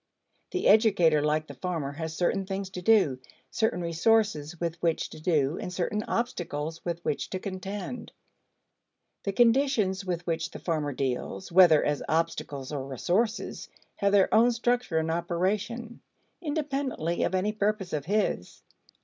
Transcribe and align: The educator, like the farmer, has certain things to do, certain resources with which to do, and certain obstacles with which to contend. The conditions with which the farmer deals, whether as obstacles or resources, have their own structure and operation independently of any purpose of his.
The 0.49 0.65
educator, 0.67 1.21
like 1.21 1.45
the 1.45 1.53
farmer, 1.53 1.91
has 1.91 2.17
certain 2.17 2.47
things 2.47 2.71
to 2.71 2.81
do, 2.81 3.19
certain 3.51 3.81
resources 3.81 4.59
with 4.59 4.81
which 4.81 5.11
to 5.11 5.19
do, 5.19 5.59
and 5.61 5.71
certain 5.71 6.01
obstacles 6.07 6.83
with 6.83 7.05
which 7.05 7.29
to 7.29 7.39
contend. 7.39 8.11
The 9.25 9.31
conditions 9.31 10.03
with 10.03 10.25
which 10.25 10.49
the 10.49 10.57
farmer 10.57 10.91
deals, 10.91 11.51
whether 11.51 11.85
as 11.85 12.01
obstacles 12.09 12.71
or 12.71 12.83
resources, 12.87 13.69
have 13.97 14.11
their 14.13 14.33
own 14.33 14.51
structure 14.53 14.97
and 14.97 15.11
operation 15.11 16.01
independently 16.41 17.21
of 17.21 17.35
any 17.35 17.51
purpose 17.53 17.93
of 17.93 18.05
his. 18.05 18.63